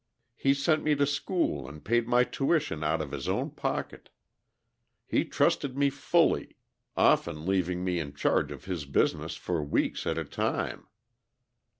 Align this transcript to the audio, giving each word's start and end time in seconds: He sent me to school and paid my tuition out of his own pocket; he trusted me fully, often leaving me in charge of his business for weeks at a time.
He 0.35 0.55
sent 0.55 0.83
me 0.83 0.95
to 0.95 1.05
school 1.05 1.69
and 1.69 1.85
paid 1.85 2.07
my 2.07 2.23
tuition 2.23 2.83
out 2.83 3.03
of 3.03 3.11
his 3.11 3.29
own 3.29 3.51
pocket; 3.51 4.09
he 5.05 5.23
trusted 5.23 5.77
me 5.77 5.91
fully, 5.91 6.55
often 6.97 7.45
leaving 7.45 7.83
me 7.83 7.99
in 7.99 8.15
charge 8.15 8.51
of 8.51 8.65
his 8.65 8.85
business 8.85 9.35
for 9.35 9.61
weeks 9.63 10.07
at 10.07 10.17
a 10.17 10.25
time. 10.25 10.87